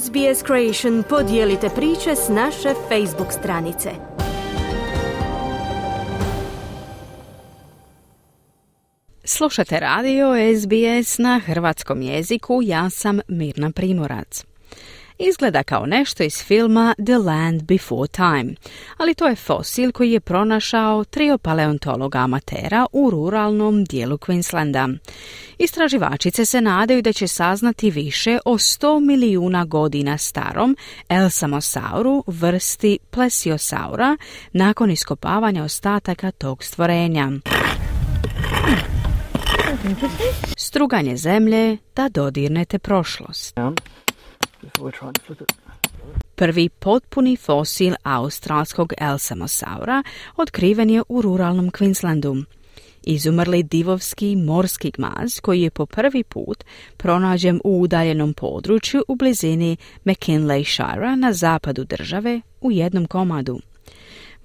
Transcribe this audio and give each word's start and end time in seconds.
SBS 0.00 0.42
Creation 0.46 1.02
podijelite 1.08 1.68
priče 1.68 2.16
s 2.16 2.28
naše 2.28 2.68
Facebook 2.88 3.32
stranice. 3.32 3.90
Slušate 9.24 9.80
radio 9.80 10.26
SBS 10.60 11.18
na 11.18 11.40
hrvatskom 11.44 12.02
jeziku, 12.02 12.60
ja 12.62 12.90
sam 12.90 13.20
Mirna 13.28 13.70
Primorac 13.70 14.51
izgleda 15.28 15.62
kao 15.62 15.86
nešto 15.86 16.22
iz 16.22 16.44
filma 16.44 16.94
The 17.06 17.18
Land 17.18 17.62
Before 17.62 18.08
Time, 18.08 18.54
ali 18.96 19.14
to 19.14 19.26
je 19.26 19.36
fosil 19.36 19.92
koji 19.92 20.12
je 20.12 20.20
pronašao 20.20 21.04
trio 21.04 21.38
paleontologa 21.38 22.18
amatera 22.18 22.86
u 22.92 23.10
ruralnom 23.10 23.84
dijelu 23.84 24.18
Queenslanda. 24.18 24.98
Istraživačice 25.58 26.44
se 26.44 26.60
nadaju 26.60 27.02
da 27.02 27.12
će 27.12 27.26
saznati 27.26 27.90
više 27.90 28.38
o 28.44 28.54
100 28.54 29.00
milijuna 29.06 29.64
godina 29.64 30.18
starom 30.18 30.76
Elsamosauru 31.08 32.24
vrsti 32.26 32.98
plesiosaura 33.10 34.16
nakon 34.52 34.90
iskopavanja 34.90 35.64
ostataka 35.64 36.30
tog 36.30 36.64
stvorenja. 36.64 37.30
Struganje 40.56 41.16
zemlje 41.16 41.76
da 41.96 42.08
dodirnete 42.08 42.78
prošlost. 42.78 43.58
Prvi 46.34 46.68
potpuni 46.68 47.36
fosil 47.36 47.94
australskog 48.02 48.92
Elsamosaura 48.98 50.02
otkriven 50.36 50.90
je 50.90 51.02
u 51.08 51.22
ruralnom 51.22 51.70
Queenslandu. 51.70 52.44
Izumrli 53.02 53.62
divovski 53.62 54.36
morski 54.36 54.90
gmaz 54.90 55.40
koji 55.40 55.62
je 55.62 55.70
po 55.70 55.86
prvi 55.86 56.24
put 56.24 56.64
pronađen 56.96 57.60
u 57.64 57.80
udaljenom 57.80 58.34
području 58.34 59.04
u 59.08 59.16
blizini 59.16 59.76
McKinley 60.04 60.64
Shire 60.64 61.16
na 61.16 61.32
zapadu 61.32 61.84
države 61.84 62.40
u 62.60 62.72
jednom 62.72 63.06
komadu. 63.06 63.60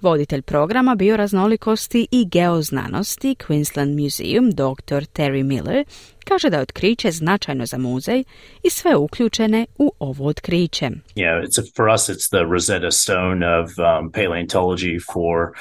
Voditelj 0.00 0.42
programa 0.42 0.94
bioraznolikosti 0.94 2.08
i 2.10 2.28
geoznanosti 2.28 3.34
Queensland 3.34 4.02
Museum, 4.02 4.50
dr. 4.50 5.04
Terry 5.04 5.42
Miller, 5.42 5.84
kaže 6.24 6.50
da 6.50 6.56
je 6.56 6.62
otkriće 6.62 7.10
značajno 7.10 7.66
za 7.66 7.78
muzej 7.78 8.24
i 8.64 8.70
sve 8.70 8.96
uključene 8.96 9.66
u 9.78 9.92
ovo 9.98 10.26
otkriće. 10.26 10.90
Yeah, 11.16 11.42
it's 11.42 11.60
a, 11.60 11.64
for 11.76 11.88
us 11.94 12.08
it's 12.08 12.28
the 12.28 12.44
Rosetta 12.52 12.90
Stone 12.90 13.60
of 13.60 13.70
um, 13.78 14.12
paleontology 14.12 14.98
for 15.12 15.52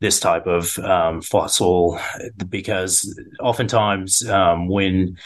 this 0.00 0.20
type 0.20 0.46
of 0.46 0.64
um, 0.78 1.20
fossil 1.30 1.98
because 2.50 2.94
oftentimes 3.40 4.10
um, 4.22 4.68
when 4.68 5.16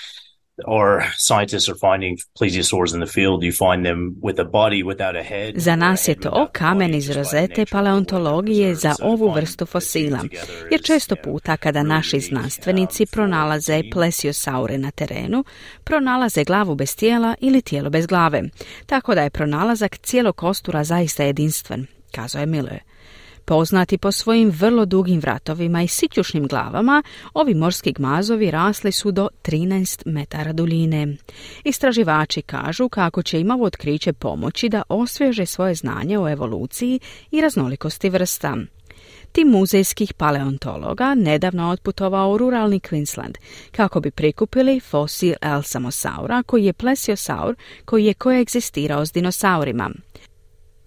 or 0.64 1.02
scientists 1.16 1.68
are 1.68 1.78
finding 1.78 2.16
plesiosaurs 2.40 2.94
in 2.94 3.00
the 3.00 3.12
field, 3.12 3.42
you 3.42 3.52
find 3.52 3.84
them 3.84 4.16
with 4.22 4.38
a 4.40 4.44
body 4.44 4.82
without 4.82 5.16
a 5.16 5.22
head. 5.22 5.54
Za 5.56 5.76
nas 5.76 6.08
je 6.08 6.14
to 6.14 6.48
kamen 6.52 6.94
iz 6.94 7.10
rozete 7.10 7.66
paleontologije 7.66 8.74
za 8.74 8.94
ovu 9.02 9.32
vrstu 9.32 9.66
fosila, 9.66 10.20
jer 10.70 10.82
često 10.82 11.16
puta 11.24 11.56
kada 11.56 11.82
naši 11.82 12.20
znanstvenici 12.20 13.06
pronalaze 13.06 13.82
plesiosaure 13.92 14.78
na 14.78 14.90
terenu, 14.90 15.44
pronalaze 15.84 16.44
glavu 16.44 16.74
bez 16.74 16.96
tijela 16.96 17.34
ili 17.40 17.62
tijelo 17.62 17.90
bez 17.90 18.06
glave, 18.06 18.42
tako 18.86 19.14
da 19.14 19.22
je 19.22 19.30
pronalazak 19.30 19.98
cijelog 19.98 20.36
kostura 20.36 20.84
zaista 20.84 21.22
jedinstven, 21.22 21.86
kazao 22.12 22.40
je 22.40 22.46
Miller. 22.46 22.80
Poznati 23.48 23.98
po 23.98 24.12
svojim 24.12 24.50
vrlo 24.50 24.84
dugim 24.84 25.20
vratovima 25.20 25.82
i 25.82 25.88
sitjušnim 25.88 26.46
glavama, 26.46 27.02
ovi 27.34 27.54
morski 27.54 27.92
gmazovi 27.92 28.50
rasli 28.50 28.92
su 28.92 29.10
do 29.10 29.28
13 29.42 30.02
metara 30.06 30.52
duljine. 30.52 31.16
Istraživači 31.64 32.42
kažu 32.42 32.88
kako 32.88 33.22
će 33.22 33.40
im 33.40 33.50
ovo 33.50 33.64
otkriće 33.64 34.12
pomoći 34.12 34.68
da 34.68 34.82
osvježe 34.88 35.46
svoje 35.46 35.74
znanje 35.74 36.18
o 36.18 36.28
evoluciji 36.28 37.00
i 37.30 37.40
raznolikosti 37.40 38.10
vrsta. 38.10 38.56
Tim 39.32 39.48
muzejskih 39.48 40.14
paleontologa 40.14 41.14
nedavno 41.14 41.70
otputovao 41.70 42.30
u 42.30 42.38
ruralni 42.38 42.80
Queensland 42.80 43.34
kako 43.70 44.00
bi 44.00 44.10
prikupili 44.10 44.80
fosil 44.80 45.34
Elsamosaura 45.42 46.42
koji 46.42 46.64
je 46.64 46.72
plesiosaur 46.72 47.54
koji 47.84 48.04
je 48.04 48.14
koegzistirao 48.14 49.06
s 49.06 49.12
dinosaurima. 49.12 49.90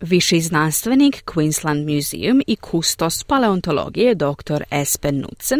Viši 0.01 0.41
znanstvenik 0.41 1.23
Queensland 1.25 1.95
Museum 1.95 2.41
i 2.47 2.55
kustos 2.55 3.23
paleontologije 3.23 4.15
dr. 4.15 4.63
Espen 4.71 5.23
Knudsen, 5.23 5.59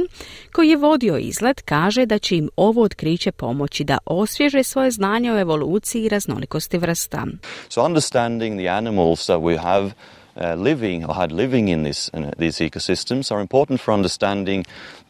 koji 0.52 0.70
je 0.70 0.78
vodio 0.78 1.18
izlet, 1.18 1.62
kaže 1.62 2.06
da 2.06 2.20
će 2.20 2.36
im 2.38 2.50
ovo 2.56 2.84
otkriće 2.84 3.32
pomoći 3.32 3.84
da 3.84 3.98
osvježe 4.06 4.64
svoje 4.64 4.92
znanje 4.92 5.34
o 5.34 5.40
evoluciji 5.40 6.04
i 6.04 6.10
raznolikosti 6.10 6.78
vrsta. 6.78 7.26
So 7.70 7.86
understanding 7.86 8.60
the 8.60 8.70
animals 8.70 9.26
that 9.26 9.40
we 9.40 9.62
have 9.62 9.92
uh, 10.40 10.56
living 10.56 11.06
or 11.06 11.16
had 11.16 11.32
living 11.32 11.68
in 11.68 11.84
this, 11.84 12.10
in 12.14 12.34
these 12.38 12.58
ecosystems 12.60 13.32
are 13.32 13.42
important 13.42 13.82
for 13.82 13.94
understanding 13.94 14.66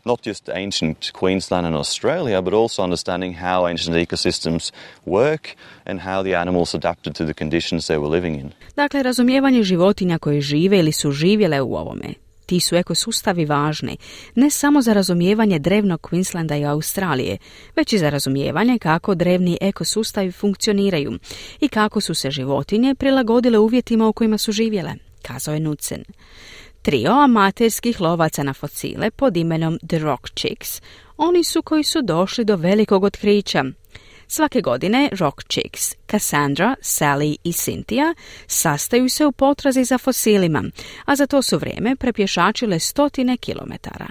not 0.06 0.22
just 0.22 0.50
ancient 0.50 1.12
Queensland 1.14 1.68
and 1.68 1.76
Australia, 1.76 2.42
but 2.42 2.54
also 2.54 2.84
understanding 2.84 3.34
how 3.34 3.68
ancient 3.68 3.96
ecosystems 3.96 4.72
work 5.06 5.56
and 5.86 6.00
how 6.00 6.24
the 6.24 6.36
animals 6.36 6.74
adapted 6.76 7.16
to 7.16 7.26
the 7.26 7.34
conditions 7.34 7.88
they 7.88 7.98
were 7.98 8.10
living 8.10 8.36
in. 8.36 8.52
Dakle, 8.76 9.04
razumijevanje 9.04 9.64
životinja 9.64 10.18
koje 10.18 10.42
žive 10.42 10.80
ili 10.80 10.92
su 10.92 11.12
živjele 11.12 11.62
u 11.62 11.76
ovome. 11.76 12.14
Ti 12.46 12.60
su 12.60 12.76
ekosustavi 12.76 13.46
važni, 13.46 13.98
ne 14.36 14.50
samo 14.50 14.82
za 14.82 14.94
razumijevanje 14.94 15.60
drevnog 15.60 16.02
Queenslanda 16.02 16.62
i 16.62 16.66
Australije, 16.66 17.38
već 17.76 17.94
i 17.94 17.98
za 17.98 18.10
razumijevanje 18.10 18.80
kako 18.80 19.16
drevni 19.16 19.58
ekosustavi 19.62 20.32
funkcioniraju 20.32 21.20
i 21.60 21.68
kako 21.68 22.02
su 22.02 22.14
se 22.14 22.32
životinje 22.32 22.96
prilagodile 22.96 23.58
uvjetima 23.58 24.08
u 24.08 24.14
kojima 24.14 24.38
su 24.38 24.52
živjele, 24.52 24.94
kazao 25.22 25.54
je 25.54 25.60
Nucen. 25.60 26.04
Trio 26.82 27.12
amaterskih 27.12 28.02
lovaca 28.02 28.44
na 28.44 28.54
fosile 28.54 29.12
pod 29.12 29.38
imenom 29.38 29.80
The 29.88 30.00
Rock 30.00 30.30
Chicks, 30.36 30.82
oni 31.18 31.44
su 31.44 31.62
koji 31.62 31.84
su 31.84 32.02
došli 32.02 32.46
do 32.46 32.56
velikog 32.56 33.04
otkrića. 33.04 33.64
Svake 34.28 34.62
godine 34.62 35.10
Rock 35.20 35.44
Chicks, 35.44 35.96
Cassandra, 36.12 36.76
Sally 36.82 37.36
i 37.44 37.52
Cynthia 37.52 38.16
sastaju 38.48 39.10
se 39.10 39.26
u 39.26 39.32
potrazi 39.32 39.84
za 39.84 39.98
fosilima, 39.98 40.64
a 41.06 41.16
za 41.16 41.28
to 41.28 41.42
su 41.42 41.58
vrijeme 41.58 41.96
prepješačile 41.96 42.80
stotine 42.80 43.38
kilometara. 43.38 44.08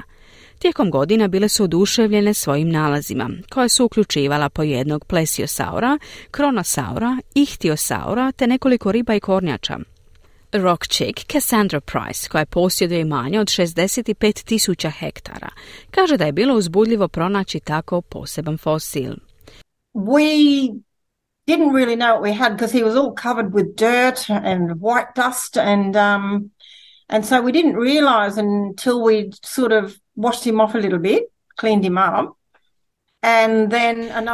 Tijekom 0.59 0.91
godina 0.91 1.29
bile 1.29 1.49
su 1.49 1.65
oduševljene 1.65 2.35
svojim 2.35 2.71
nalazima, 2.71 3.31
koje 3.51 3.69
su 3.69 3.85
uključivala 3.85 4.49
po 4.49 4.63
jednog 4.63 5.05
plesiosaura, 5.05 5.99
kronosaura, 6.31 7.19
ihtiosaura 7.35 8.33
te 8.33 8.47
nekoliko 8.47 8.93
riba 8.93 9.15
i 9.15 9.21
kornjača. 9.21 9.79
Rock 10.53 10.87
chick 10.89 11.33
Cassandra 11.33 11.81
Price, 11.81 12.29
koja 12.29 12.47
posjeduje 12.47 13.05
manje 13.05 13.41
od 13.41 13.47
65 13.47 14.45
tisuća 14.45 14.91
hektara, 14.91 15.49
kaže 15.91 16.17
da 16.17 16.25
je 16.25 16.33
bilo 16.33 16.55
uzbudljivo 16.55 17.09
pronaći 17.09 17.61
tako 17.61 18.01
poseban 18.01 18.59
fosil. 18.59 19.15
We 19.95 20.23
didn't 21.47 21.73
really 21.73 21.97
know 21.97 22.13
what 22.15 22.23
we 22.23 22.39
had 22.39 22.53
because 22.53 22.79
he 22.79 22.85
was 22.85 22.97
all 22.97 23.15
covered 23.23 23.55
with 23.55 23.67
dirt 23.77 24.31
and 24.31 24.71
white 24.71 25.13
dust 25.17 25.57
and 25.57 25.97
um, 25.97 26.51
and 27.09 27.25
so 27.25 27.35
we 27.43 27.53
didn't 27.53 27.77
realize 27.77 28.41
until 28.41 29.03
we 29.05 29.31
sort 29.45 29.73
of 29.85 29.93
washed 30.17 30.47
him 30.47 30.61
off 30.61 30.75
a 30.75 30.79
little 30.79 30.99
bit, 30.99 31.23
cleaned 31.57 31.85
him 31.85 31.99
up 31.99 32.38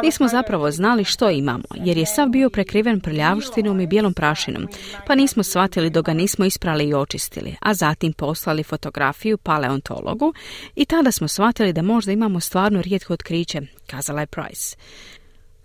Nismo 0.02 0.28
zapravo 0.28 0.70
znali 0.70 1.04
što 1.04 1.30
imamo, 1.30 1.64
jer 1.74 1.96
je 1.96 2.06
sav 2.06 2.28
bio 2.28 2.50
prekriven 2.50 3.00
prljavštinom 3.00 3.80
i 3.80 3.86
bijelom 3.86 4.14
prašinom, 4.14 4.68
pa 5.06 5.14
nismo 5.14 5.42
shvatili 5.42 5.90
dok 5.90 6.06
ga 6.06 6.12
nismo 6.12 6.44
isprali 6.44 6.88
i 6.88 6.94
očistili, 6.94 7.56
a 7.60 7.74
zatim 7.74 8.12
poslali 8.12 8.62
fotografiju 8.62 9.38
paleontologu 9.38 10.34
i 10.74 10.84
tada 10.84 11.12
smo 11.12 11.28
shvatili 11.28 11.72
da 11.72 11.82
možda 11.82 12.12
imamo 12.12 12.40
stvarno 12.40 12.82
rijetko 12.82 13.12
otkriće, 13.12 13.60
kazala 13.86 14.20
je 14.20 14.26
Price. 14.26 14.76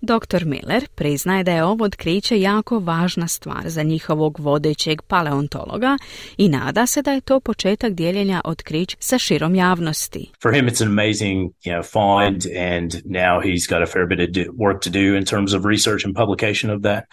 Dr. 0.02 0.46
Miller 0.46 0.88
priznaje 0.96 1.44
da 1.44 1.52
je 1.52 1.64
ovo 1.64 1.86
otkriće 1.86 2.42
jako 2.42 2.80
važna 2.80 3.28
stvar 3.28 3.64
za 3.66 3.84
njihovog 3.84 4.40
vodećeg 4.40 5.02
paleontologa 5.02 5.98
i 6.38 6.50
nada 6.50 6.86
se 6.86 7.02
da 7.02 7.12
je 7.12 7.22
to 7.22 7.40
početak 7.40 7.94
dijeljenja 7.94 8.42
otkrića 8.46 8.98
sa 9.00 9.18
širom 9.18 9.56
javnosti. 9.56 10.32
For 10.42 10.54
him 10.54 10.68
it's 10.68 10.82
an 10.82 10.88
amazing, 10.88 11.52
you 11.66 11.74
know, 11.74 11.84
find 11.84 12.46
and 12.72 12.92
now 13.06 13.42
he's 13.42 13.70
got 13.70 13.82
a 13.82 13.86
fair 13.86 14.08
bit 14.08 14.20
of 14.20 14.56
work 14.56 14.82
to 14.82 14.90
do 14.90 15.18
in 15.18 15.26
terms 15.26 15.54
of 15.54 15.66
research 15.66 16.06
and 16.06 16.16
publication 16.16 16.76
of 16.76 16.82
that 16.82 17.04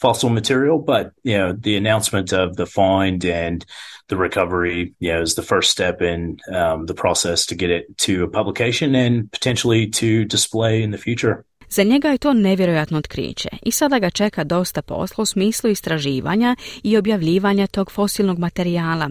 fossil 0.00 0.30
material, 0.30 0.78
but 0.86 1.06
you 1.22 1.38
know, 1.38 1.52
the 1.62 1.76
announcement 1.76 2.32
of 2.32 2.56
the 2.56 2.66
find 2.66 3.24
and 3.24 3.64
the 4.08 4.16
recovery, 4.16 4.94
you 4.98 5.12
know, 5.12 5.22
is 5.22 5.34
the 5.34 5.42
first 5.42 5.70
step 5.70 6.02
in 6.02 6.36
um, 6.54 6.86
the 6.86 6.94
process 6.94 7.46
to 7.46 7.54
get 7.54 7.70
it 7.70 7.98
to 7.98 8.24
a 8.24 8.30
publication 8.30 8.94
and 8.94 9.30
potentially 9.32 9.88
to 9.88 10.24
display 10.24 10.82
in 10.82 10.90
the 10.90 10.98
future. 10.98 11.44
Za 11.70 11.82
njega 11.82 12.08
je 12.08 12.18
to 12.18 12.34
nevjerojatno 12.34 12.98
otkriće 12.98 13.48
i 13.62 13.70
sada 13.70 13.98
ga 13.98 14.10
čeka 14.10 14.44
dosta 14.44 14.82
posla 14.82 15.22
u 15.22 15.26
smislu 15.26 15.70
istraživanja 15.70 16.56
i 16.82 16.96
objavljivanja 16.96 17.66
tog 17.66 17.92
fosilnog 17.92 18.38
materijala. 18.38 19.10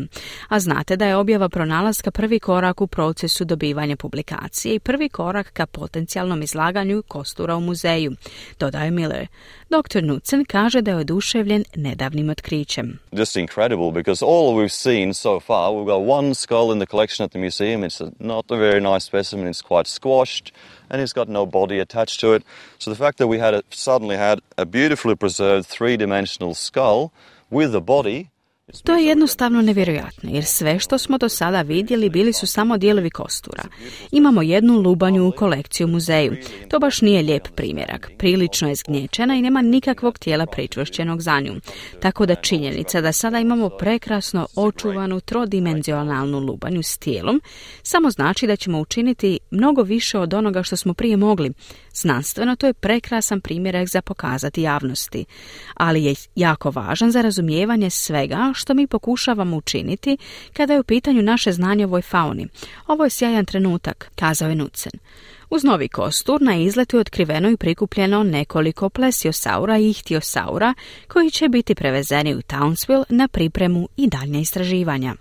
A 0.50 0.60
znate 0.60 0.96
da 0.96 1.06
je 1.06 1.16
objava 1.16 1.50
pronalaska 1.50 2.12
prvi 2.12 2.40
korak 2.40 2.81
u 2.81 2.88
procesu 2.88 3.46
dobivanja 3.46 3.96
publikacije 3.96 4.75
i 4.75 4.80
prvi 4.80 5.10
korak 5.10 5.54
ka 5.54 5.66
potencijalnom 5.66 6.44
izlaganju 6.44 7.04
kostura 7.07 7.56
u 7.56 7.62
muzeju, 7.62 8.16
dodaje 8.60 8.92
Miller. 8.92 9.28
Dr. 9.69 10.01
Knudsen 10.01 10.45
kaže 10.45 10.81
da 10.81 10.91
je 10.91 10.97
oduševljen 10.97 11.63
nedavnim 11.75 12.29
otkrićem. 12.29 13.00
Just 13.12 13.35
incredible 13.35 13.91
because 13.91 14.25
all 14.25 14.56
we've 14.56 14.71
seen 14.71 15.13
so 15.13 15.39
far, 15.39 15.71
we've 15.71 15.85
got 15.85 16.19
one 16.19 16.33
skull 16.35 16.71
in 16.71 16.79
the 16.79 16.85
collection 16.85 17.25
at 17.25 17.31
the 17.31 17.39
museum. 17.39 17.83
It's 17.83 18.01
not 18.19 18.51
a 18.51 18.57
very 18.57 18.81
nice 18.81 19.00
specimen. 19.00 19.47
It's 19.47 19.62
quite 19.62 19.88
squashed 19.88 20.53
and 20.89 21.01
it's 21.01 21.13
got 21.13 21.29
no 21.29 21.45
body 21.45 21.79
attached 21.79 22.19
to 22.19 22.33
it. 22.33 22.44
So 22.79 22.91
the 22.91 23.03
fact 23.03 23.17
that 23.17 23.27
we 23.27 23.39
had 23.39 23.53
a, 23.53 23.63
suddenly 23.69 24.17
had 24.17 24.39
a 24.57 24.65
beautifully 24.65 25.15
preserved 25.15 25.65
three-dimensional 25.65 26.53
skull 26.53 27.12
with 27.50 27.75
a 27.75 27.81
body 27.81 28.29
To 28.83 28.95
je 28.95 29.06
jednostavno 29.06 29.62
nevjerojatno, 29.62 30.29
jer 30.33 30.45
sve 30.45 30.79
što 30.79 30.97
smo 30.97 31.17
do 31.17 31.29
sada 31.29 31.62
vidjeli 31.62 32.09
bili 32.09 32.33
su 32.33 32.47
samo 32.47 32.77
dijelovi 32.77 33.09
kostura. 33.09 33.63
Imamo 34.12 34.41
jednu 34.41 34.81
lubanju 34.81 35.27
u 35.27 35.31
kolekciju 35.31 35.88
muzeju. 35.88 36.35
To 36.69 36.79
baš 36.79 37.01
nije 37.01 37.21
lijep 37.21 37.47
primjerak. 37.56 38.12
Prilično 38.17 38.69
je 38.69 38.75
zgnječena 38.75 39.35
i 39.35 39.41
nema 39.41 39.62
nikakvog 39.62 40.17
tijela 40.17 40.45
pričvršćenog 40.45 41.21
za 41.21 41.39
nju. 41.39 41.53
Tako 42.01 42.25
da 42.25 42.35
činjenica 42.35 43.01
da 43.01 43.12
sada 43.12 43.39
imamo 43.39 43.69
prekrasno 43.69 44.47
očuvanu 44.56 45.19
trodimenzionalnu 45.19 46.39
lubanju 46.39 46.83
s 46.83 46.97
tijelom, 46.97 47.41
samo 47.83 48.09
znači 48.09 48.47
da 48.47 48.56
ćemo 48.56 48.79
učiniti 48.79 49.39
mnogo 49.51 49.81
više 49.81 50.19
od 50.19 50.33
onoga 50.33 50.63
što 50.63 50.75
smo 50.75 50.94
prije 50.94 51.17
mogli. 51.17 51.51
Znanstveno 51.94 52.56
to 52.56 52.67
je 52.67 52.73
prekrasan 52.73 53.41
primjerak 53.41 53.88
za 53.88 54.01
pokazati 54.01 54.62
javnosti, 54.62 55.25
ali 55.73 56.03
je 56.03 56.15
jako 56.35 56.71
važan 56.71 57.12
za 57.12 57.21
razumijevanje 57.21 57.89
svega 57.89 58.51
što 58.56 58.74
mi 58.74 58.88
pokušavamo 58.88 59.57
učiniti 59.57 60.18
kada 60.54 60.74
je 60.74 60.80
u 60.80 60.84
pitanju 60.84 61.22
naše 61.22 61.52
znanje 61.52 61.86
o 61.86 61.88
ovoj 61.88 62.02
fauni. 62.02 62.48
Ovo 62.88 63.04
je 63.04 63.10
sjajan 63.10 63.46
trenutak, 63.46 64.12
kazao 64.16 64.50
je 64.50 64.56
Nucen. 64.56 64.92
Uz 65.50 65.63
novi 65.63 65.88
kostur 65.88 66.42
na 66.42 66.56
izletu 66.56 66.98
je 66.98 67.02
otkriveno 67.02 67.50
i 67.50 67.57
prikupljeno 67.57 68.24
nekoliko 68.24 68.90
plesiosaura 68.90 69.78
i 69.78 69.90
ihtiosaura 69.90 70.74
koji 71.07 71.31
će 71.31 71.50
biti 71.50 71.75
prevezeni 71.75 72.36
u 72.36 72.42
Townsville 72.42 73.04
na 73.10 73.28
pripremu 73.28 73.90
i 73.98 74.07
daljnje 74.07 74.42
istraživanja. 74.42 75.16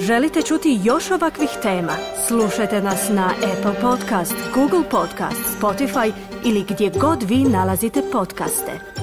Želite 0.00 0.42
čuti 0.42 0.80
još 0.84 1.10
ovakvih 1.10 1.50
tema? 1.62 1.92
Slušajte 2.28 2.82
nas 2.82 3.08
na 3.08 3.30
Apple 3.36 3.80
Podcast, 3.80 4.34
Google 4.54 4.90
Podcast, 4.90 5.60
Spotify 5.60 6.12
ili 6.44 6.64
gdje 6.68 6.90
god 7.00 7.22
vi 7.22 7.36
nalazite 7.36 8.02
podcaste. 8.12 8.95